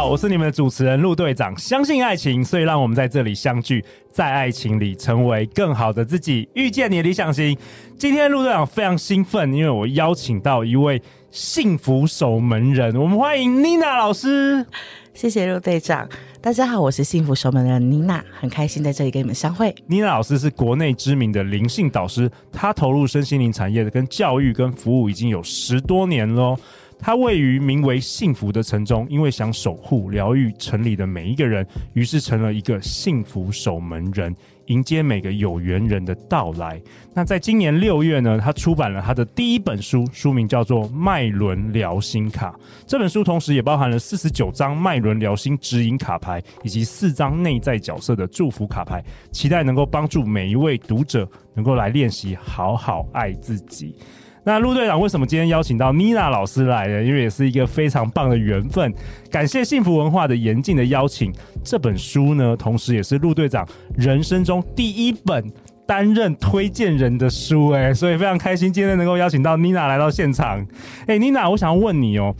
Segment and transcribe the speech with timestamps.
[0.00, 1.54] 好，我是你们的主持人陆队长。
[1.58, 7.54] 相信爱情，所以让我们在这里相聚，在爱情里成为更好的自己，遇见你的理想型。
[7.98, 14.64] 今天陆队长非常兴奋，因为我邀请到一位幸福守门人，我们欢迎妮娜老师。
[15.12, 16.08] 谢谢陆队长，
[16.40, 19.74] 大家好，我是幸福守门人妮娜，很开心在这里跟你们相会。
[19.86, 26.58] 妮娜老师是国内知名的灵性导师，她投入身心灵产业的跟教育跟服务已经有十多年了。
[27.00, 34.34] 他位于名为幸福的城中，因为想守护、疗愈城里的每一个人，于是成了一个幸福守门人，
[34.66, 36.80] 迎接每个有缘人的到来。
[37.14, 42.52] 那在今年六月呢，他出版了他的第一本书，书名叫做《脉轮疗心卡》。
[42.86, 53.96] 这本书同时也包含了四十九张脉轮疗心指引卡牌，以及四张内在角色的祝福卡牌，期待能够帮助每一位读者能够来练习好好爱自己。
[54.44, 57.02] 那陆队长为什么今天邀请到妮娜老师来呢？
[57.02, 58.92] 因为也是一个非常棒的缘分。
[59.30, 61.32] 感谢幸福文化的严静的邀请。
[61.62, 63.66] 这本书呢，同时也是陆队长
[63.96, 65.44] 人生中第一本
[65.86, 70.66] 担任推荐人的书，哎，所以非常开心今天能够邀请到妮娜来到现场。
[71.06, 72.34] 哎，妮娜，我想要问你哦，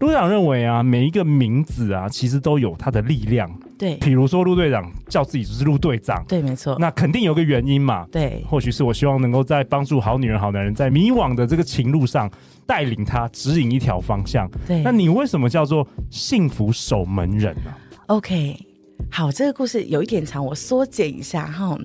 [0.00, 3.50] 陆队长认为啊，每一个名字啊，其实都有它的力量。
[3.78, 8.04] 对，比如说陆队长叫自己就是陆队长，对，没错，那肯定有个原因嘛。
[8.10, 12.28] 对，或许是我希望能够在帮助好女人、好男人在迷惘的这个情路上
[12.66, 14.50] 带领他指引一条方向。
[14.66, 17.72] 对，那你为什么叫做幸福守门人呢
[18.06, 18.56] ？OK，
[19.10, 21.78] 好，这个故事有一点长，我缩减一下哈。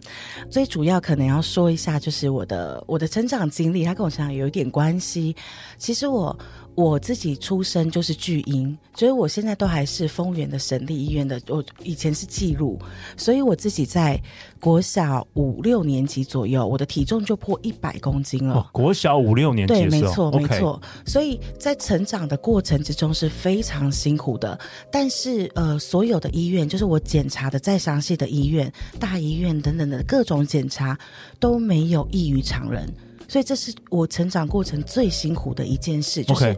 [0.50, 5.36] 最主要可能要说一下，就是我的我的成长经历，它跟我成长有一点关系。
[5.78, 6.36] 其实我。
[6.76, 11.40] 我自己出生就是巨婴，所以我现在都还是丰原的省立医院的。
[11.48, 12.80] 我以前是记录，
[13.16, 14.20] 所以我自己在
[14.60, 18.56] 国小五六年级左右，我的体重就破一百公斤了。
[18.56, 20.82] 哦，国小五六年级对，没错，没错。
[21.06, 24.60] 所以在成长的过程之中是非常辛苦的。
[24.92, 30.98] 但是，呃，所有的医院，就是我检查的再详细的医院、大医院等等的各种检查，
[31.40, 32.92] 都没有异于常人。
[33.28, 36.56] 所以这是我成长过程最辛苦的一件事，就是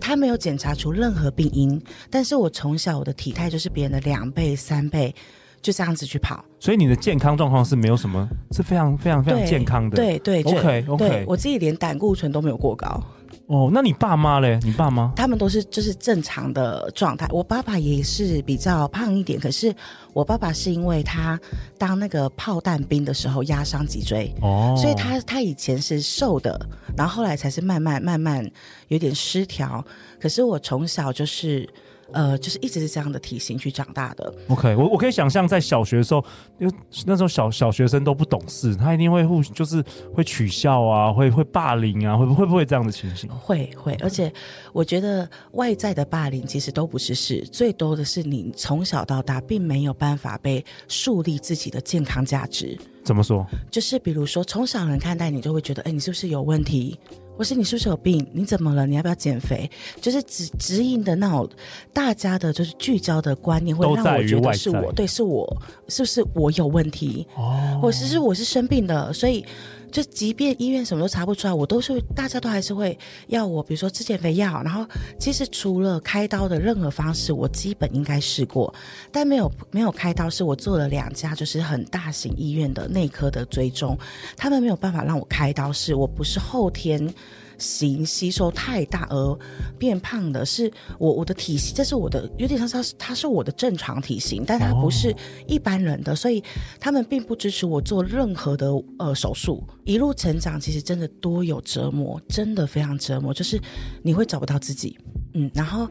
[0.00, 1.80] 他没有检查出任何病因，
[2.10, 5.14] 但是我从小我的体态就是别人的两倍三倍，
[5.60, 6.44] 就这样子去跑。
[6.60, 9.96] 所以你的健康状况是没有什么，是非常非常非常健康的。
[9.96, 13.02] 对对，对，OK OK，对我自己连胆固醇都没有过高。
[13.48, 14.60] 哦，那你爸妈嘞？
[14.62, 15.12] 你爸妈？
[15.16, 17.26] 他们都是就是正常的状态。
[17.30, 19.74] 我爸爸也是比较胖一点，可是
[20.12, 21.40] 我爸爸是因为他
[21.76, 26.60] 当那个炮弹兵的时候压伤脊椎，哦，所以他他以前是瘦的，
[26.96, 28.48] 然后后来才是慢慢慢慢
[28.88, 29.84] 有点失调。
[30.20, 31.68] 可是我从小就是。
[32.12, 34.32] 呃，就是一直是这样的体型去长大的。
[34.48, 36.24] OK，我我可以想象在小学的时候，
[36.58, 36.74] 因为
[37.06, 43.28] 那时候小小学生都不懂事，他一定会互就是会取笑啊，会会霸凌啊，会不会不会这样的情形？
[43.30, 44.32] 会会，而且
[44.72, 52.78] 我觉得外在的霸凌其实都不是事，最多的是你从小到大并没有办法被树立自己的健康价值。
[53.04, 53.46] 怎么说？
[53.70, 56.98] 就是比如说从小人看待你，就会觉得，哎，你是不是有问题？
[57.38, 58.26] 或是你是不是有病？
[58.32, 58.84] 你怎么了？
[58.86, 59.70] 你要不要减肥？
[60.00, 61.48] 就是指指引的那种，
[61.92, 67.24] 大家的就是聚焦的观念，会让我觉得是我，对，是我，是不是我有问题？
[67.36, 69.46] 哦，或者是我是生病的，所以。
[69.90, 74.62] 就即便医院什么都查不出来，我都是大家都还是会要我，比如说吃减肥药。
[74.62, 74.86] 然后
[75.18, 78.72] 其实除了开刀的任何方式，我基本应该试过，
[79.10, 80.28] 但没有没有开刀。
[80.30, 83.98] 是我做了两家就是很大型医院的内科的追踪，
[84.36, 85.72] 他们没有办法让我开刀。
[85.72, 87.12] 是我不是后天。
[87.58, 89.38] 型吸收太大而
[89.78, 95.14] 变胖的是我，我的体型，这是我的有点像是它是我的正常体型，但它不是
[95.46, 96.42] 一般人的，所以
[96.80, 99.62] 他们并不支持我做任何的呃手术。
[99.84, 103.60] 一路成长，其实真的多有折磨，真的非常折磨，就是
[104.02, 104.98] 你会找不到自己，
[105.34, 105.88] 嗯，然后。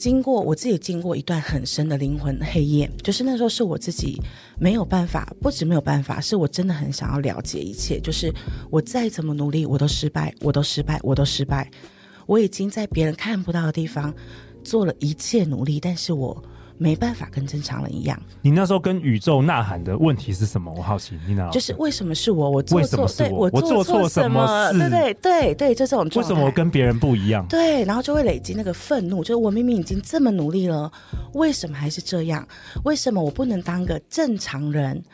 [0.00, 4.18] 经过我自己经过一段很深的灵魂黑夜，就是那时候是我自己
[4.58, 8.32] 没有办法，不止没有办法，是我真的很想要了解一切，就是
[8.70, 11.70] 我再怎么努力，我都失败，我都失败，我都失败，
[12.24, 14.14] 我已经在别人看不到的地方
[14.64, 16.42] 做了一切努力，但是我。
[16.80, 18.18] 没办法跟正常人一样。
[18.40, 20.72] 你那时候跟宇宙呐喊的问题是什么？
[20.72, 22.50] 我好奇，你那就是为什么是我？
[22.50, 23.50] 我做错，为什么是我？
[23.52, 24.72] 我做错什么？
[24.72, 26.08] 对对对对，就这种。
[26.16, 27.46] 为什么我跟别人不一样？
[27.48, 30.90] 对，然后就会累积那个愤怒，就是我明明已经这么努力了，
[31.34, 32.48] 为什么还是这样？
[32.84, 35.04] 为什么我不能当个正常人？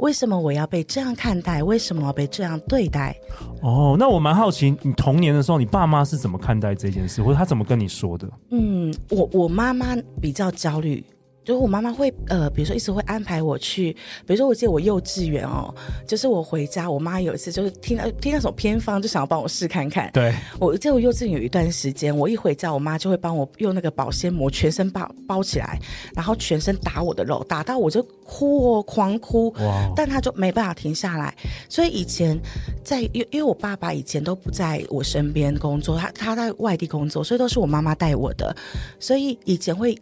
[0.00, 1.62] 为什么我要被这样看待？
[1.62, 3.14] 为什么要被这样对待？
[3.62, 8.28] 哦，那我蛮好奇，你童年的时候，你爸妈是怎么看待这件事，或者他怎么跟你说的？
[8.50, 11.04] 嗯，我我妈妈比较焦虑。
[11.42, 13.92] 就是我妈妈会呃，比如说一直会安排我去，
[14.26, 15.74] 比如说我记得我幼稚园哦，
[16.06, 20.10] 就是我回家，我妈有一次就是听到听到什么偏方，就想要帮我试看看。
[20.12, 25.78] 对，我记得我幼稚园有一段时间，我一回家，我妈就会帮我用那个保鲜膜全身包包起来，
[26.14, 29.50] 然后全身打我的肉，打到我就哭哦，狂哭。
[29.60, 29.90] 哇！
[29.96, 31.34] 但她就没办法停下来。
[31.68, 32.38] 所以以前
[32.84, 38.54] 在因因为我爸爸以前都不在我身边工作，他他在外地工作，所以都是我妈妈带我的，
[38.98, 39.98] 所以以前会。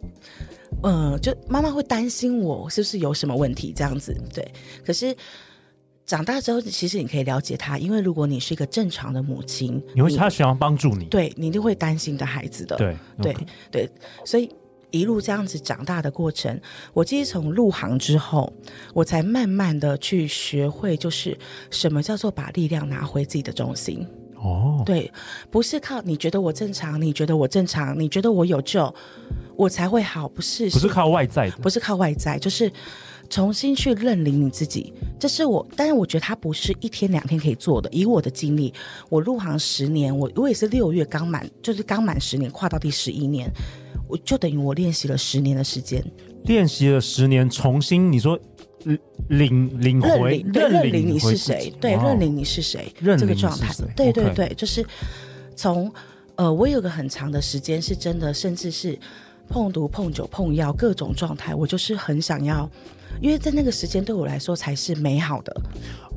[0.83, 4.49] 嗯、呃，就妈妈会担心我是不是有什么问题这样子，对。
[4.85, 5.15] 可是
[6.05, 13.35] 长大之后，其实你可以了解他，因为如果你是一个正常的母亲，你会他想要帮助你，对你一定会担心的孩子的，对对
[13.69, 13.89] 对。
[14.25, 14.49] 所以
[14.89, 16.59] 一路这样子长大的过程，
[16.93, 18.51] 我其实从入行之后，
[18.93, 21.37] 我才慢慢的去学会，就是
[21.69, 24.07] 什么叫做把力量拿回自己的中心。
[24.41, 25.11] 哦，对，
[25.51, 28.93] 不是靠你觉得我正常，你觉得我正常，你觉得我有救。
[29.55, 32.71] 我才会好，不是，不是靠外在的，不是靠外在，就是
[33.29, 34.93] 重新去认领你自己。
[35.19, 37.89] 这是我，但是我觉得它不是一天两天可以做的。
[37.91, 38.73] 以我的经历，
[39.09, 43.51] 我入行十年，我我也是六月刚满，就是刚满十年，跨到第十一年，
[44.07, 46.01] 我就等于我练习了十年的时间，
[46.45, 48.39] 练习了十年，重新你说
[49.27, 51.73] 领领回认领，你是谁？
[51.79, 52.93] 对，认领你是谁？
[53.17, 54.85] 这个状态，对对对，就是
[55.55, 55.91] 从
[56.35, 58.97] 呃，我有个很长的时间是真的，甚至是。
[59.51, 62.69] 碰毒、碰酒、碰药，各种状态，我就是很想要，
[63.21, 65.55] 因为在那个时间对我来说才是美好的。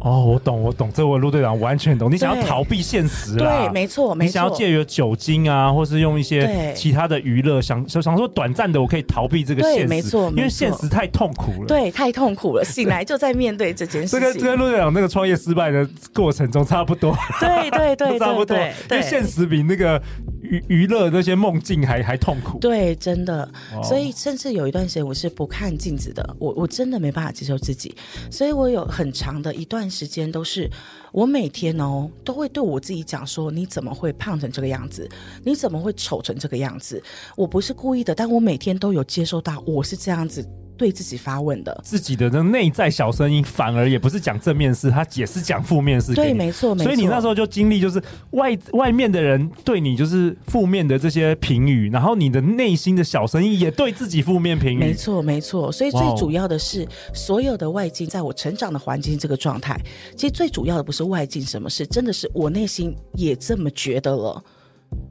[0.00, 2.10] 哦，我懂，我懂，这位陆队长完全懂。
[2.10, 3.66] 你想要逃避现实啊？
[3.66, 4.26] 对，没错，没错。
[4.26, 9.86] 你想要借由酒精啊，或是用一些其他的娱乐，想想说短暂的，我可以逃避这个现实。
[9.86, 11.68] 没错，因为现实太痛苦了。
[11.68, 12.64] 对，太痛苦了。
[12.64, 14.18] 醒来就在面对这件事情。
[14.20, 17.16] 这跟这跟陆队长那个创业失败的过程中差不多。
[17.38, 18.56] 对对对， 差不多。
[18.56, 20.02] 因为现实比那个
[20.40, 22.58] 娱娱乐那些梦境还还痛苦。
[22.58, 23.48] 对，真的。
[23.84, 27.96] 所以甚至有一段时间我是不看镜子的，我我真真的没办法接受自己，
[28.30, 30.68] 所以我有很长的一段时间都是。
[31.10, 35.06] 我每天哦都会对我自己讲说：“你怎么会胖成这个样子？
[35.44, 37.02] 你怎么会丑成这个样子？”
[37.36, 40.46] 我不是故意的，但我每天都有接受到我是这样子
[40.82, 41.80] 对自己发问的。
[41.84, 46.12] 自己的那内在小声音反而也不是讲正面事，他也是讲负面事。
[46.12, 46.84] 对，没错，没错。
[46.84, 48.02] 所以你那时候就经历就是
[48.32, 54.78] 外外面的人对你就是负面的这些评语，然后你的内心的小声音也对自己负面评语。
[54.78, 55.70] 没错，没错。
[55.70, 56.84] 所以最主要的是，
[57.14, 59.80] 所有的外境在我成长的环境这个状态，
[60.16, 61.02] 其实最主要的不是。
[61.02, 61.84] 外境什么事？
[61.84, 64.42] 真的是我内心也这么觉得了。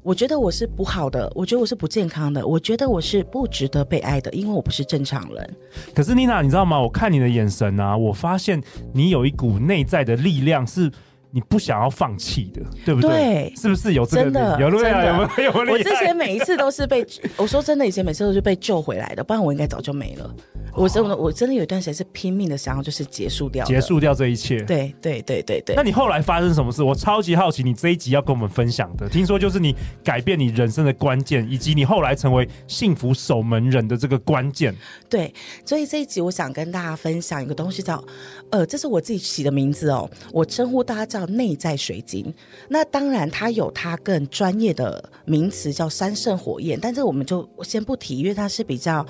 [0.03, 5.55] 我觉得我是不好的，我觉得我是不健康的，我觉得我是不值得被爱的，因为我不是正常人。
[5.93, 6.81] 可是妮娜，你知道吗？
[6.81, 8.61] 我看你的眼神啊，我发现
[8.93, 10.91] 你有一股内在的力量是。
[11.31, 13.09] 你不想要放弃的，对不对？
[13.09, 14.23] 对，是不是有这个？
[14.23, 15.51] 真的，有对啊，有没有？
[15.65, 17.05] 有我之前每一次都是被，
[17.37, 20.29] 我说真的，以前每次都是被救回来的，不然我应该早就没了。
[20.73, 24.61] 我真的，我真的有一段时间是拼命的想要就是结束掉，结束掉这一切。
[24.63, 25.75] 对对对对对。
[25.75, 26.83] 那你后来发生什么事？
[26.83, 34.73] 我超级好奇，你这一集要跟我们分享的，听说就是你改变你人生的关键，以及你后来成为幸福守门人的这个关键。
[35.09, 35.33] 对，
[35.65, 38.03] 所以这一集我想跟大家分享一个东西，叫
[38.49, 41.20] 呃，这是我自己起的名字哦，我称呼大家叫。
[41.27, 42.33] 内在水晶，
[42.69, 49.05] 那当然它有它更专业的名词叫三圣火焰，但这我们就先不提，因为它是比较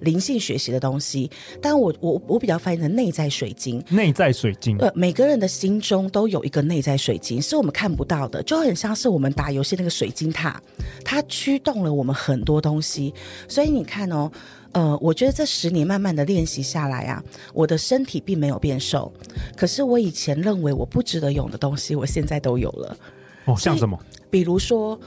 [0.00, 1.30] 灵性学习的东西。
[1.60, 10.60] 但我我我比较翻译的内在水晶，内在水晶，呃，每个人的心中都有一个内在水晶，是我们看不到的，就很像是我们打游戏那个水晶塔，
[11.04, 13.12] 它驱动了我们很多东西。
[13.48, 14.30] 所以你看哦。
[14.72, 19.12] 呃，我觉得这十年慢慢的练习下来啊，我的身体并没有变瘦，
[19.56, 22.96] 可是我以前认为我不值得有的东西，我现在都有了。
[23.44, 23.98] 哦，像什么？
[24.30, 24.98] 比如说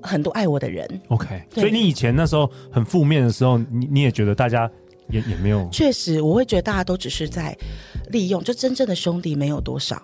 [0.00, 0.88] 很多爱我的人。
[1.08, 4.70] OK，所以你以前那时候很负面的时候，你你也觉得大家
[5.08, 5.68] 也也没有。
[5.72, 7.56] 确实，我会觉得大家都只是在
[8.10, 10.00] 利用，就真正的兄弟没有多少。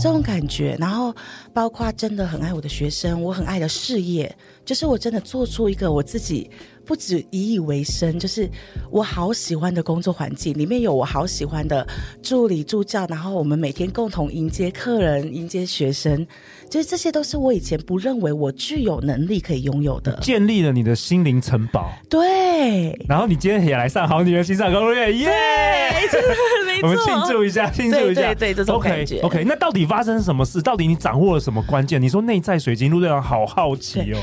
[0.00, 1.12] 这种感觉，然后
[1.52, 6.50] 包括真的很爱我的学生，我很爱的事业，就是我真的做出一个我自己
[6.84, 8.48] 不止以以为生，就是
[8.90, 11.86] 我好喜欢的工作环境，里面有我好喜欢的
[12.22, 16.26] 助理助教，然后我们每天共同迎接客人、迎接学生，
[16.68, 21.90] 就是这些都是我以前不认为我具有能力可以拥有的，建立了你的心灵城堡。
[22.08, 25.30] 对，然后你今天也来上《好女人欣赏攻略》，耶！
[26.82, 29.20] 我们庆祝一下，庆祝一下，对，对，对，这种感觉。
[29.20, 30.62] Okay, 那到底发生什么事？
[30.62, 32.00] 到底你掌握了什么关键？
[32.00, 34.18] 你说内在水晶，陆队长好好奇哦。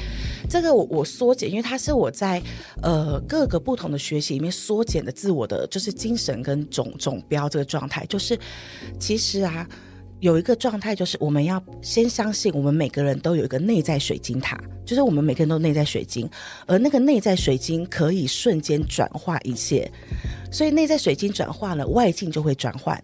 [0.50, 2.42] 这个我我缩减，因为它是我在
[2.82, 8.40] 呃各个不同的学习里面缩减的自我的就是精神跟总总标这个状态，就是
[9.00, 9.68] 其实啊。
[10.20, 16.30] 有一个状态，就是我们要先相信，我们每个人都有一个内在水晶塔，就是我们每个人都内在水晶，
[16.66, 19.90] 而那个内在水晶可以瞬间转化一切，
[20.52, 23.02] 所以内在水晶转化了，外境就会转换。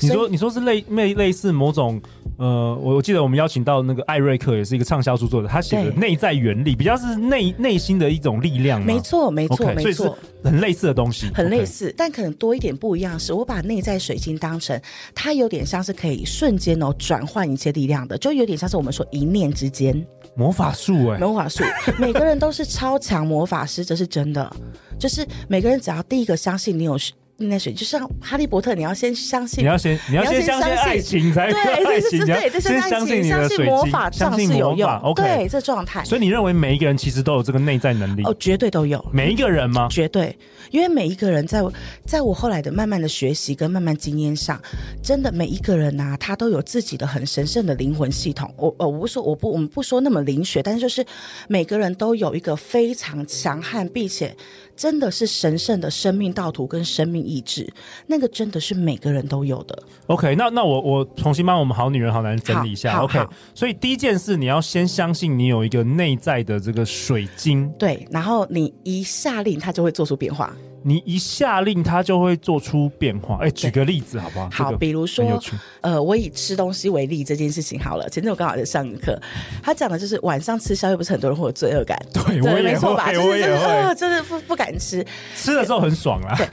[0.00, 2.00] 你说，你说是类类类似某种。
[2.36, 8.82] 呃，我我记得我们邀请到那个艾瑞克，也是一个畅销书作者，他写的内在原理，比较是内内心的一种力量。
[8.82, 11.94] 没错，没错没错，很类似的东西，很类似，okay.
[11.96, 14.80] 但可能多一点不一样是，我把内在水晶当成
[15.14, 21.62] 它有点像是可以瞬间哦转换一切力量的，就有点像是我们说一念之间魔法术哎，魔法术，
[21.98, 24.50] 每个人都是超强魔法师，这是真的，
[24.98, 26.96] 就是每个人只要第一个相信你有。
[27.42, 36.04] 那水就像哈利波特，你要先相信，你要先你要先相信爱情才对，爱情，对，这是爱情，相信你的水晶，魔法杖是有用，OK，对，这状态。
[36.04, 38.22] 所以你认为每一个人其实都有这个内在能力？
[38.24, 39.02] 哦，绝对都有。
[39.10, 39.88] 每一个人吗？
[39.90, 40.36] 绝对，
[40.70, 41.62] 因为每一个人在
[42.04, 44.60] 在我后来的慢慢的学习跟慢慢经验上，
[45.02, 48.52] 真的每一个人呐、啊，他都有自己的很神圣的灵魂系统。
[48.58, 51.04] 我呃，我不说，我不，我们不说那么灵学，但是就是
[51.48, 54.36] 每个人都有一个非常强悍，并且。
[54.80, 57.70] 真的是神圣的生命道途跟生命意志，
[58.06, 59.78] 那个真的是每个人都有的。
[60.06, 62.98] OK，那那我我重新帮我们好女人好男人整理一下。
[63.00, 63.22] OK，
[63.54, 70.56] 所以第一件事你要先相信你有一个内在的这个水晶，对，然后你一下令它就会做出变化。
[70.82, 73.38] 你一下令，它就会做出变化。
[73.40, 74.48] 哎，举个例子好不好？
[74.50, 75.40] 好，比如说，
[75.80, 78.08] 呃，我以吃东西为例这件事情好了。
[78.08, 79.20] 前阵我刚好在上课，
[79.62, 82.00] 他讲的就是晚上吃宵夜，不是很多人会有罪恶感？
[82.12, 83.06] 对，我也会，没错吧？
[83.12, 86.34] 我也会，呃，真的不不敢吃，吃的时候很爽啊。
[86.36, 86.48] 对。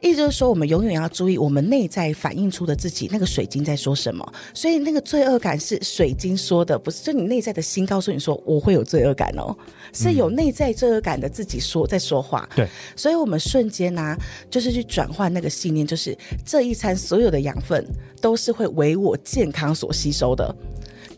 [0.00, 4.32] 意思就是说，我们永远要注意我们内在反映出的自己那个水晶在说什么。
[4.54, 9.54] 所以那个罪恶感是水晶说的，不是就你内在的心告诉你说我会有罪恶感哦，
[9.92, 12.48] 是有内在罪恶感的自己说在说话。
[12.56, 12.66] 对，
[12.96, 14.18] 所以我们瞬间呢、啊，
[14.50, 16.16] 就是去转换那个信念，就是
[16.46, 17.86] 这一餐所有的养分
[18.20, 20.54] 都是会为我健康所吸收的。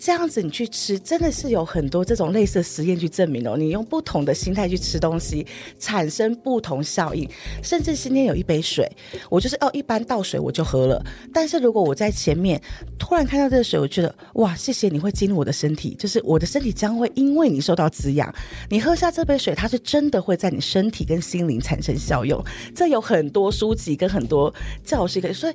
[0.04, 3.56] 这样子你去吃，真的是有很多这种类似的实验去证明哦。
[3.56, 5.46] 你用不同的心态去吃东西，
[5.78, 7.24] 产生不同效应。
[7.62, 8.90] 甚至今天有一杯水，
[9.30, 11.00] 我就是哦，一般倒水我就喝了。
[11.32, 12.60] 但是如果我在前面
[12.98, 18.34] 突然看到这个水，我觉得哇，谢谢你会进入我的身体，就是我的身体将会因为你受到滋养。
[18.68, 22.44] 你喝下这杯水，它是真的会在你身体跟心灵产生效用。
[22.74, 25.54] 这有很多书籍跟很多教师可以，所以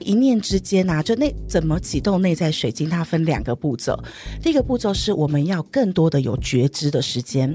[0.00, 3.85] 一念之间啊，就那怎么启动内在水晶，它分两个步骤。
[4.42, 7.54] 第一个步骤是我们要更多的有觉知的时间，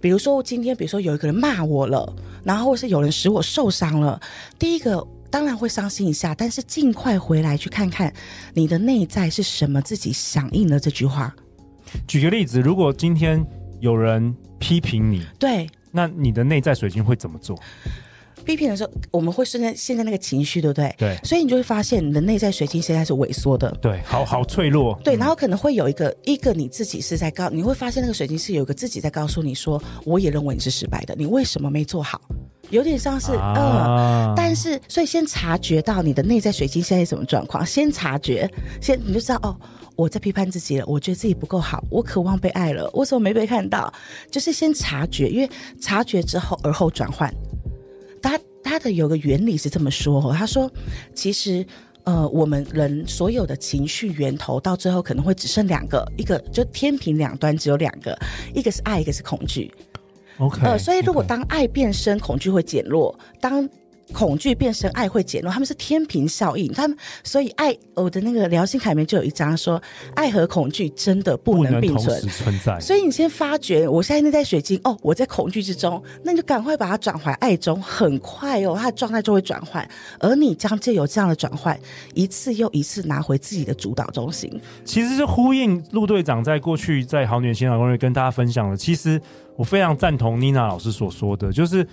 [0.00, 2.14] 比如说今天，比如说有一个人骂我了，
[2.44, 4.20] 然后或是有人使我受伤了，
[4.58, 8.12] 第一个当然会伤心一下，但是尽快回来去看看
[8.52, 11.34] 你的内在是什么，自己响应了这句话。
[12.06, 13.44] 举个例子，如果今天
[13.80, 17.58] 有人批评你，对，那你的内在水晶会怎么做？
[18.44, 20.94] 批评的时候，我们会瞬间现在那个情绪，对不对？
[20.98, 24.98] 对，所以你就会发现你的内在水晶现在是萎缩的，对，好好脆弱。
[25.04, 32.20] 对，然后可能会有一个一个你自己是在告，你会发现那个水晶是有一个自己在告诉你说，我也认为你是失败的，你为什么没做好？
[32.70, 33.54] 有点像是、啊、
[34.28, 38.48] 嗯，但是所以先察觉到你的内在水晶现在是什么状况，先察觉，
[38.80, 39.56] 先你就知道哦，
[39.96, 43.92] 我在批判自己了，我觉得自己不够好，我渴望被爱了，为什么没被看到？
[44.30, 47.28] 就是先察觉，因为察觉之后而后转换。
[48.22, 50.70] 他他的有个原理是这么说，他说，
[51.14, 51.64] 其实，
[52.04, 58.18] 呃，我们人所有的情绪源头到最后可能会只剩两个，一个就天平两端只有两个，
[58.54, 59.72] 一个是爱，一个是恐惧。
[60.38, 63.18] OK，呃，所以如果当爱变深，恐惧会减弱。
[63.40, 63.68] 当
[64.10, 66.72] 恐惧变成爱会减弱，他们是天平效应。
[66.72, 69.80] 他们所以爱，我的那个疗心卡里面就有一张说，
[70.14, 72.20] 爱和恐惧真的不能并存。
[72.28, 72.78] 存在。
[72.80, 79.88] 所以你先发觉，我现在在水晶哦，我在恐惧之中，那你就赶快把它转回爱中，很快哦，它的状态就会转换。
[80.18, 81.78] 而你将借由这样的转换，
[82.14, 84.50] 一次又一次拿回自己的主导中心。
[84.84, 88.76] 其实是呼应陆队长在过去在好女人情场攻略跟大家分享的。
[88.76, 89.20] 其实
[89.56, 91.86] 我非常赞同妮娜老师所说的，就是。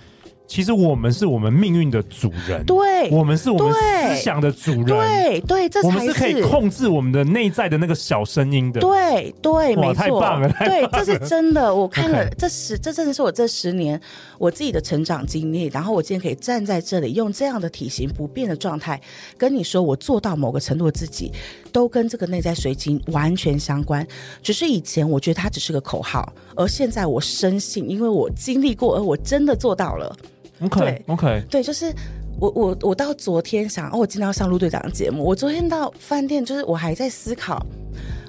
[0.48, 11.72] 其实我们是我们命运的主人，对，我们是我们思想的主人，对对，这才是我们是可以控制我们的内在的那个小声音的，对对，没错，太棒了，对，这是真的。
[11.72, 14.00] 我看了这十，这真的是我这十年
[14.38, 15.66] 我自己的成长经历。
[15.66, 18.98] 然后我今天可以站在这里，用这样的体型不变的状态
[19.36, 21.30] 跟你说，我做到某个程度的自己，
[21.70, 24.04] 都跟这个内在水晶完全相关。
[24.42, 30.16] 只是以前我觉得它只是个口号，而现在我深信，因为我经历过，而我真的做到了。
[30.60, 31.92] OK OK，对，就是
[32.40, 35.22] 我我我到昨天想，哦，我今天要上陆队长的节目。
[35.24, 37.64] 我昨天到饭店，就是我还在思考，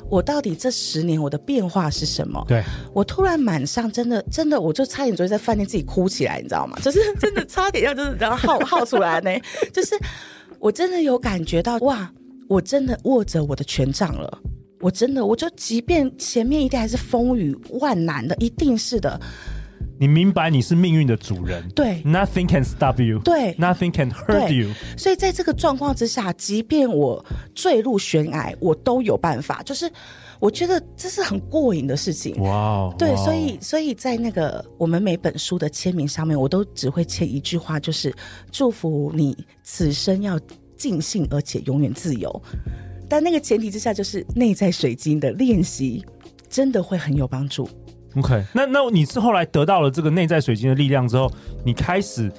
[0.10, 2.44] 我到底这十年我的变化是什么？
[2.48, 6.78] 对，我突然满上真的真的，我就差点昨天在饭店自己哭起来，你知道吗？
[6.82, 9.32] 就是 真的差点要就是然后耗耗出来呢，
[9.74, 9.96] 就是
[10.60, 12.12] 我真的有感觉到哇，
[12.48, 14.40] 我真的握着我的权杖了，
[14.82, 19.20] 我真的我就即便前面一定还是风雨万难的，一定是的。
[20.00, 24.74] 你明白你是命运的主人，对，Nothing can stop you，对，Nothing can hurt you。
[24.98, 29.62] 所以在这个状况之下，即便我坠入悬崖，我都有办法。
[29.64, 29.92] 就是
[30.40, 32.42] 我觉得这是很过瘾的事情。
[32.42, 38.14] 哇、对所以所以在那个我们每本书的签名上面，我都只会签一句话，就是
[38.54, 40.40] 祝福你此生要
[40.78, 42.42] 尽兴，而且永远自由。
[43.10, 46.06] 但那个前提之下，就是内在水晶的练习
[46.48, 47.68] 真的会很有帮助。
[48.16, 51.32] OK，那那你是后来得到了这个内在水晶的力量之后，
[51.64, 52.32] 你开始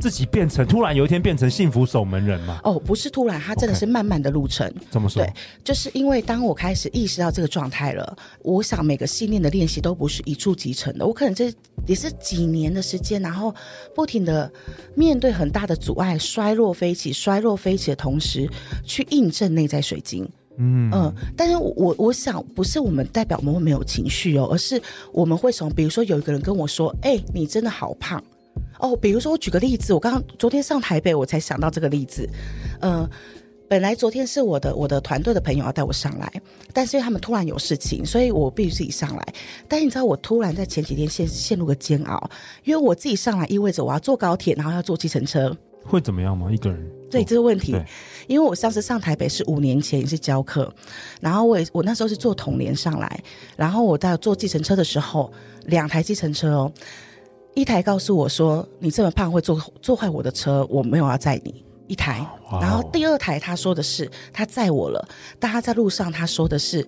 [0.00, 2.60] 自己变成突然有一天变成幸福守门人吗？
[2.64, 4.68] 哦，不是突然，它真的是慢慢的路程。
[4.68, 5.22] Okay, 怎么说？
[5.22, 11.52] 对，就是因为当我开始意识到这个状态了，我想每个信念的练习都不是一触即成的，我可能这
[11.86, 13.54] 也是几年的时间，然后
[13.94, 14.50] 不停的
[14.96, 18.48] 面对很大的阻碍，衰落飞起，衰落飞起的同时，
[18.84, 20.28] 去印证内在水晶。
[20.58, 24.80] 嗯嗯，但是我我想不是我们代表我们会没有情绪哦，而是
[25.12, 28.22] 我们会从比如说有一个人跟我说，哎、欸，你真的好胖
[28.78, 28.94] 哦。
[28.94, 32.28] 比如说我举个例子，我刚刚昨天上台北，我才想到这个例子。
[32.80, 33.10] 嗯、呃，
[33.66, 36.30] 本来昨天是我的我的团队的朋友要带我上来，
[36.74, 39.34] 但是因为他们突然有事情，所以我必须自己上来。
[39.66, 42.30] 但是你知道我突然在前几天陷陷入个煎熬，
[42.64, 45.56] 因为我自己上来意味着我要坐高铁，然后要坐计程车。
[45.84, 46.52] 会怎么样吗？
[46.52, 46.78] 一个人？
[47.12, 47.76] 对，这个问题，
[48.26, 50.72] 因为我上次上台北是五年前也是教课，
[51.20, 53.22] 然后我也我那时候是坐统联上来，
[53.56, 55.30] 然后我在坐计程车的时候，
[55.66, 56.72] 两台计程车哦，
[57.54, 61.64] 一台告诉我说你这么胖会坐坐坏我的车，我没有要载你。
[61.88, 62.26] 一台，
[62.58, 65.06] 然后第二台他说的是他载我了，
[65.38, 66.86] 但他在路上他说的是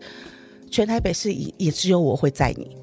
[0.71, 2.75] 全台北市也也只有我会载你。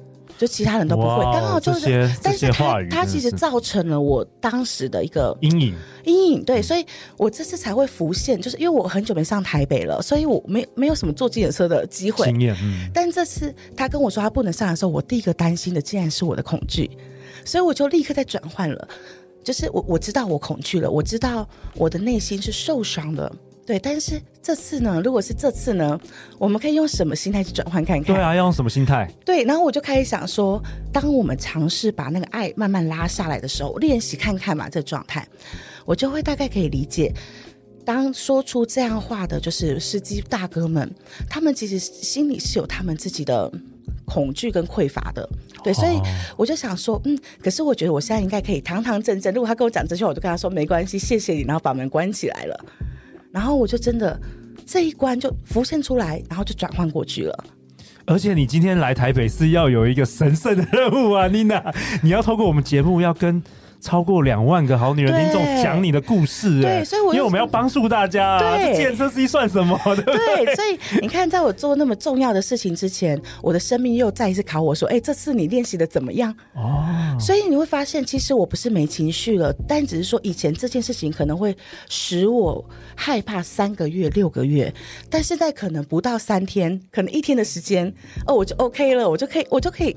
[0.42, 6.84] 就其他人都不会，刚好就是，但是他他其实造成了我当时的一个阴影，阴影对，所以
[7.16, 16.90] 我这次才会浮现，就是因为我很久没上台北了，所以我没没有什么坐计程车的机会经验，嗯，但这次他跟我说他不能上的时候，我第一个担心的竟然是我的恐惧，
[17.44, 18.88] 所以我就立刻在转换了，
[19.44, 23.32] 就是我我知道我恐惧了，我知道我的内心是受伤的。
[23.64, 25.00] 对，但是这次呢？
[25.04, 25.98] 如果是这次呢？
[26.36, 28.14] 我们可以用什么心态去转换看看？
[28.14, 29.08] 对啊，要用什么心态？
[29.24, 30.60] 对，然后我就开始想说，
[30.92, 35.24] 当我们尝试把那个爱慢慢拉下来的时候，练习看看嘛，这状态，
[35.84, 37.14] 我就会大概可以理解，
[37.84, 40.92] 当说出这样话的，就是司机大哥们，
[41.30, 43.48] 他们其实心里是有他们自己的
[44.04, 45.28] 恐惧跟匮乏的。
[45.62, 46.00] 对，所以
[46.36, 49.32] 我就想说，嗯，可是我觉得我现在应该可以堂堂正正。
[49.32, 52.64] 如果他跟我讲这句话，我就跟他说没关系，谢谢你，然后把门关起来了。
[53.32, 54.20] 然后我就真的
[54.64, 57.44] 这一关就浮现出来，然后就转换过去了。
[58.04, 63.42] 而且你今天来台北是要有一个神圣的任务啊，，Nina，，你要透过我们节目要跟。
[63.82, 69.76] 超过两万个好女人听众讲你的故事，欸，对，所以我因为我们要帮助大家，啊，对，这计程车司机算什么？
[69.84, 70.44] 对不对？
[70.44, 76.86] 对，所以你看，在我做那么重要的事情之前，我的生命又再一次考我说：“哎，这次你练习的怎么样？”哦，
[77.18, 81.54] 所以你会发现，其实我不是没情绪了，但只是说以前这件事情可能会
[81.88, 82.64] 使我
[82.94, 84.72] 害怕三个月、六个月，
[85.10, 87.92] 但是在可能不到三天，可能一天的时间，
[88.28, 89.96] 哦，我就 OK 了，我就可以，我就可以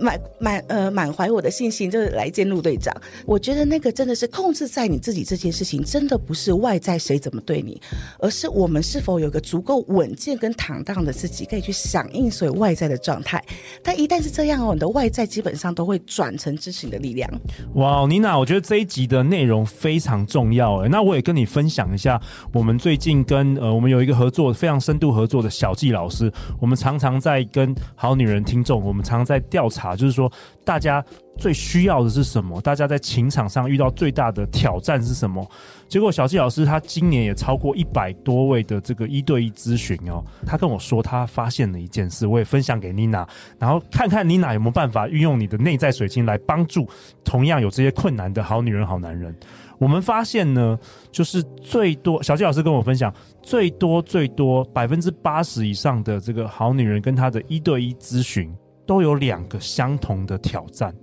[0.00, 2.92] 满满呃满怀我的信心，就是来见陆队长。
[3.26, 7.80] 我觉得那个真的是控制在你自己这件事情，真的不是外在谁怎么对你，
[8.18, 13.42] 而是我们是否有个足够稳健跟坦荡的自己，可以去响应所有外在的状态。
[13.82, 17.30] 但一旦是这样哦，你的外在基本上都会转成支持你的力量。
[17.74, 20.88] 哇，妮娜，我觉得这一集的内容非常重要诶。
[20.88, 22.20] 那我也跟你分享一下，
[22.52, 30.30] 我们最近跟呃，我们有一个合作非常深度合作的小纪老师，我们常常在跟好女人听众，我们常常在调查，就是说
[30.64, 31.04] 大家。
[31.38, 32.60] 最需要的是什么？
[32.60, 35.50] 大家在情场上遇到最大的挑战是什么？
[35.88, 40.22] 结果小纪老师他今年也超过一百多位的这个一对一咨询哦。
[40.46, 43.26] 他跟我说他发现了一件事，我也分享给妮娜，
[43.58, 46.86] 然后看看妮娜有没有办法运用你的内在水晶来帮助
[47.24, 49.34] 同样有这些困难的好女人、好男人。
[49.78, 50.78] 我们发现呢，
[51.10, 58.54] 就是最多小纪老师跟我分享，最多最多百分之八十以上的这个好女人跟他的一对一咨询
[58.86, 60.94] 都有两个相同的挑战。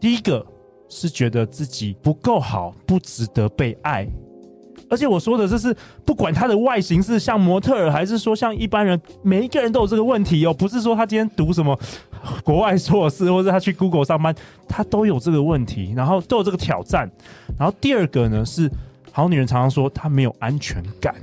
[0.00, 0.44] 第一个
[0.88, 4.06] 是觉得自己不够好，不值得被爱，
[4.88, 11.76] 而且我说的这是不管他的外形是像模特儿，还是说像一般人，每一个人都有这个问题哦，不是说他今天读什么
[12.44, 14.34] 国外硕士，或者他去 Google 上班，
[14.68, 17.10] 他都有这个问题，然后都有这个挑战。
[17.58, 18.70] 然后第二个呢是
[19.10, 21.14] 好女人常常说她没有安全感，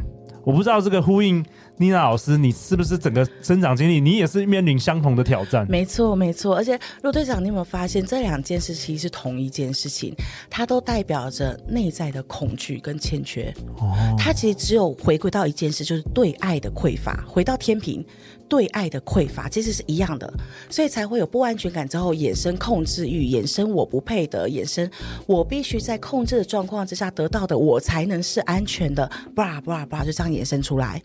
[0.44, 1.46] 我不知道这个呼应
[1.78, 5.66] 妮娜老师，你是不是整个生长经历，你也是面临相同的挑战？
[5.70, 6.56] 没错，没错。
[6.56, 10.14] 而且陆队长，你有没有发现这两件事其实是同一件事情？
[10.52, 13.52] 它都代表着内在的恐惧跟欠缺。
[13.78, 17.24] 哦，它其实只有回归到一件事，就是对爱的匮乏。
[17.28, 18.06] 回到天平，
[18.48, 20.32] 对爱的匮乏其实是一样的，
[20.70, 24.88] 所以才会有不安全感之后衍生控制欲，衍生我不配得，衍生
[25.26, 29.10] 我必须在控制的状况之下得到的，我才能是安全的。
[29.36, 31.02] 吧吧吧，就这样衍生出来。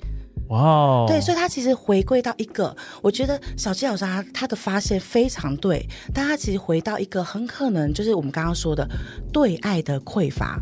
[0.48, 8.88] 哇哦，对，所以他其实回归到一个，我觉得小七老师他他的发现非常对，但他其实回到一个很可能就是我们刚刚说的
[9.32, 10.60] 对爱的匮乏。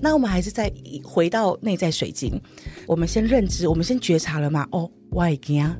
[0.00, 2.40] 那我们还是再回到内在水晶，
[2.86, 4.64] 我们先认知，我们先觉察了嘛？
[4.70, 5.76] 哦，我已经啊。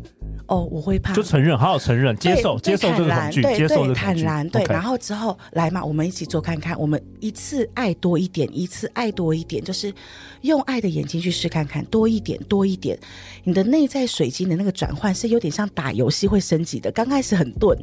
[0.48, 9.94] 哦，我会怕，就承认，好好承认，接受，接受这个恐惧，接受坦然，对，然后之后来嘛，我们一起做看看，我们一次爱多一点，一次爱多一点，就是
[10.42, 12.98] 用爱的眼睛去试看看，多一点，多一点，
[13.44, 17.78] 你的内在水晶的那个转换是有点像打游戏会升级的，刚开始很钝。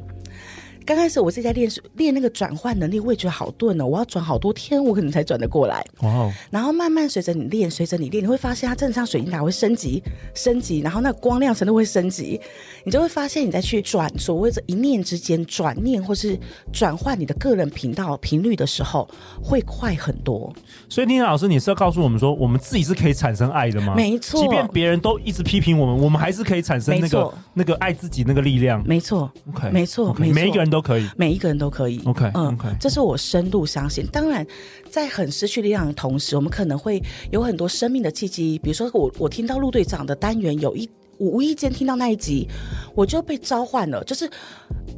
[0.85, 5.85] 刚开始我自己在练练那个转换能力，我也觉得好钝哦，我要转好多天，我可能才转得过来。
[6.01, 6.31] 哇 Wow！
[6.49, 10.01] 然后慢慢随着你练，随着你练，你会发现它真的像水晶塔会升级、
[10.33, 12.39] 升级，然后那个光亮程度会升级，
[12.83, 16.37] 你就会发现你在去转所谓的一念之间转念或是
[16.73, 19.07] 转换你的个人频道频率的时候，
[19.43, 20.51] 会快很多。
[20.89, 23.93] 所以，妮娜老师，你是要告诉我们说，我们自己是可以产生爱的吗？
[23.95, 28.83] 没错，即便别人都一直批评我们，我们还是可以产生那个那个爱自己那个力量。
[28.85, 30.79] 没错，OK，没错，没错，每一个人都。
[30.79, 32.01] 都可以，每一个人都可以。
[32.05, 34.08] OK，嗯，OK，这是我深度相信。
[34.13, 34.47] 当然，
[34.89, 38.58] 在很失去力量的同时，我们可能会有很多生命的契机。
[38.60, 42.47] 比如说我，我我听到陆队长的单元，有一无意间听到那一集，
[42.95, 44.01] 我就被召唤了。
[44.05, 44.29] 就是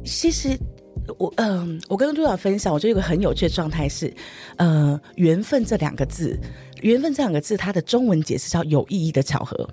[0.04, 0.56] 其实
[1.18, 4.14] 我嗯、呃，我跟陆队长分享，我觉得有个很有趣的状态是，
[4.58, 6.38] 呃，缘分这两个字，
[6.82, 9.68] 缘分这两个字，它的中文解释叫有意义的巧合。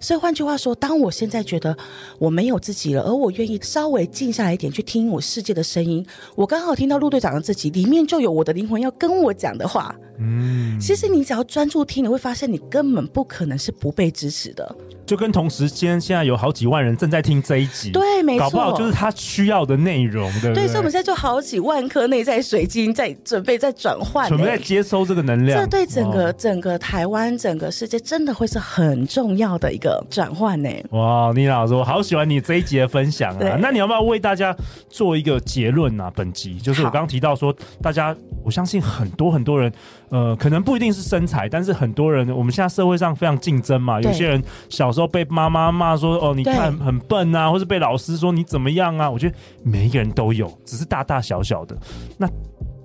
[0.00, 1.76] 所以换句话说，当我现在觉得
[2.18, 6.04] 我没有自己了，而我愿意稍微静下来一点去听我世界的声音，
[6.34, 9.94] 我刚好听到陆队长的自己里面就有我的灵魂要跟我讲的话。
[10.18, 14.76] 嗯，其实你只要专注听，你会发现你根本不可能是不被支持的。
[15.06, 20.64] 就跟同时间现在有好几万人正在听这一集，对，没错，搞不好就是他需要的内容，对不对？
[20.64, 25.60] 对，所以我们现在就好几万颗内在水晶在准备在转换，准备在接收这个能量。
[25.60, 30.68] 这对整个整个台湾整个世界真的会是很重要的一个转换呢。
[30.90, 33.56] 哇，妮娜老师，我好喜欢你这一集的分享啊！
[33.60, 34.54] 那你要不要为大家
[34.88, 36.12] 做一个结论啊？
[36.16, 38.14] 本集就是我刚刚提到说，大家
[38.44, 39.72] 我相信很多很多人。
[40.08, 44.00] 呃，可能不一定是身材，但是很多人，我们现在社会上非常竞争嘛。
[44.00, 51.76] 有些人小时候被妈妈骂说：“哦，你看很笨啊，或是被老师说你怎么样啊？”我觉得每一个人都有，只是大大小小的。
[52.16, 52.28] 那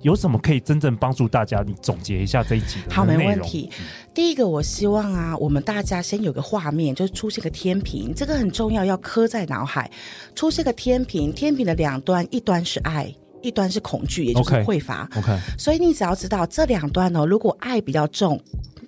[0.00, 1.62] 有什么可以真正帮助大家？
[1.64, 3.70] 你总结一下这一集的好，没问题。
[4.12, 9.88] 第一个，我希望啊，我们大家先有个画面，就是出现个天平，这个很重要，要刻在脑海。
[10.34, 13.14] 出现个天平，天平的两端，一端是爱。
[13.42, 15.08] 一端是恐惧，也就是匮乏。
[15.14, 15.38] Okay.
[15.58, 18.40] 所以你只要知道这两端呢，如果爱比较重，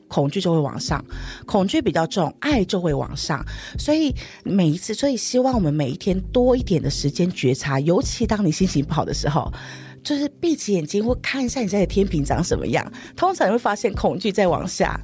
[0.09, 1.01] 恐惧就会往上；
[1.45, 3.45] 恐惧比较重，爱就会往上。
[3.79, 4.15] 所以
[4.45, 9.53] 每一次，所以希望我们每一天多一点的时间觉察，尤其当你心情不好的时候，
[10.05, 12.93] 就是闭起眼睛或看一下你现在的天平长什么样。
[13.17, 15.01] 通常你会发现恐惧在往下，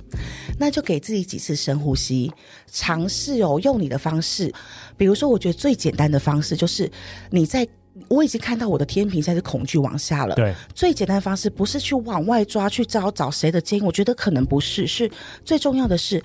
[0.59, 2.31] 那就给自己几次深呼吸，
[2.71, 4.53] 尝试哦，用你的方式。
[4.97, 6.89] 比如说，我觉得最简单的方式就是
[7.31, 7.67] 你在。
[8.09, 10.35] 我已经看到我的天平现在是恐惧往下了。
[10.35, 14.87] 对，最简单的方式不是去往外抓，去找找谁的建议，我觉得可能不是。
[14.87, 15.11] 是
[15.45, 16.23] 最重要的是，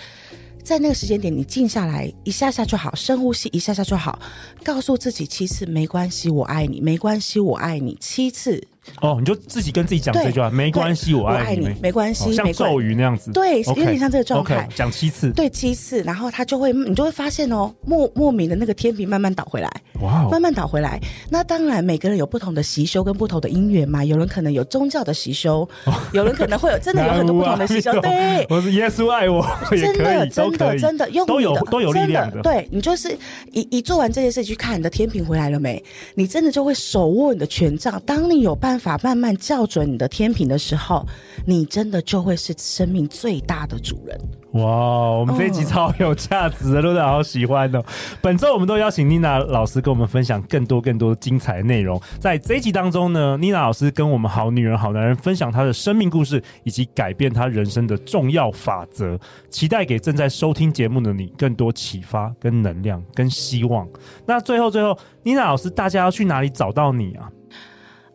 [0.64, 4.20] 在那个时间点，你静下来一下下就好，深呼吸一下下就好，
[4.64, 8.62] 告诉自己七次没关系，我爱你，没关系，我爱你，七次。
[9.02, 19.70] 哦，你就自己跟自己讲这句话，没关系，我爱你，没关系，像咒语那样子，对，有点像这个状态，讲七次，对，七次，然后他就会，你就会发现哦，莫莫名的那个天平慢慢倒回来，
[20.02, 21.00] 哇，慢慢倒回来。
[21.30, 25.68] 那当然，每个人有不同的习修跟不同的因缘嘛，有人可能有宗教的习修，
[26.14, 33.18] 有人可能会有真的有很多不同的习修， 对，我是耶稣爱我， 真的，真的，真的，用都有都有力量的，对，你就是
[33.52, 39.36] 一一做完这件事，去看你的天平回来了没，你真的就会手握你的权杖，当你有办法慢慢。
[39.40, 41.06] 校准你的天平的时候，
[41.46, 44.20] 你真的就会是生命最大的主人。
[44.54, 44.64] 哇，
[45.12, 47.84] 我们这一集超有价值的，都好喜欢哦。
[48.22, 52.02] 本周我们都邀请妮娜老师跟我们分享更多更多精彩的内容。
[52.20, 59.20] 在这一集当中呢，妮娜老师跟我们好女人好男人分享她的生命故事，以及改变她人生的重要法则。
[59.50, 63.88] 期待给正在收听节目的你更多启发、跟能量、跟希望。
[64.26, 67.30] 那最后最后，妮娜老师，大家要去哪里找到你啊？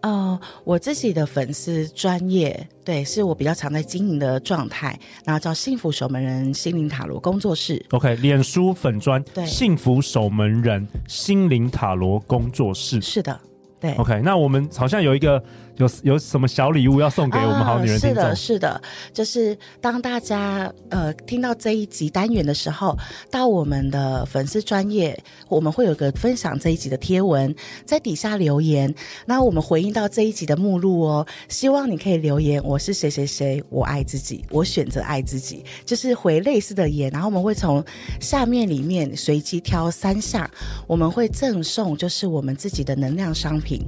[0.00, 7.84] 呃，我自己的粉丝专业，对，是我比较常在经营的状态，然后叫幸福守门人心灵塔罗工作室。
[7.90, 13.00] OK，脸书粉专，对，幸福守门人心灵塔罗工作室。
[13.00, 13.38] 是的，
[13.78, 13.92] 对。
[13.94, 15.42] OK，那我们好像有一个。
[15.76, 22.96] 有有什么小礼物要送给我们好女人是的，是的，就是当大家呃听到这一集单元的时候，
[23.30, 27.54] 到我们的粉丝专业，我们会有个分享这一集的贴文，
[27.84, 28.94] 在底下留言，
[29.26, 31.26] 那我们回应到这一集的目录哦。
[31.48, 37.84] 希望你可以留言，我是谁谁谁，我爱自己，我选择爱自己，就是回类似的言，然后我们会从
[38.20, 40.48] 下面里面随机挑三项，
[40.86, 43.86] 我们会赠送就是我们自己的能量商品。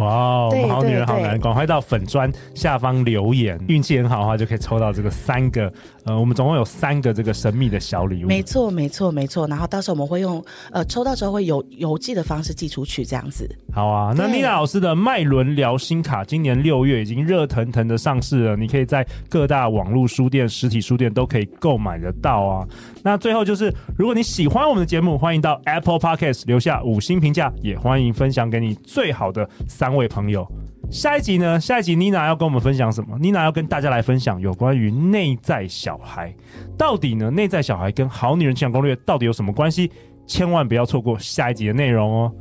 [0.00, 5.70] 哇，我们好女人好男人，赶快到粉砖下方留言，运气很好的话就可以抽到这个三个。
[6.06, 8.26] 呃，我们总共有三个这个神秘的小礼物。
[8.26, 9.46] 没错，没错，没错。
[9.46, 13.46] 然后到时候我们会用呃抽到之后会邮邮寄的方式寄出去，这样子。
[13.74, 22.66] 好啊，那妮娜老师的脉轮疗心卡今年六月已经热腾腾的上市了，你可以在各大网络书店、实体书店都可以购买得到啊。
[23.02, 29.46] 那最后就是，如果你喜欢我们的节目，欢迎到 Apple Podcast 留下五星评价，也欢迎分享给你最好的
[29.90, 30.46] 两位朋友。
[30.88, 31.60] 下一集呢？
[31.60, 33.18] 下一集妮娜要跟我们分享什么？
[33.18, 36.32] 妮娜要跟大家来分享有关于内在小孩，
[36.78, 37.28] 到底呢？
[37.28, 39.90] 内在小孩跟好女人情场攻略到底有什么关系？
[40.26, 42.32] 千万不要错过下一集的内容哦！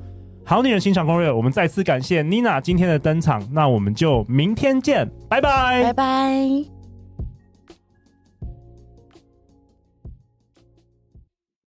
[0.45, 6.79] 好女人欣赏攻略，我们再次感谢妮娜今天的登场，那我们就明天见，拜拜，拜拜。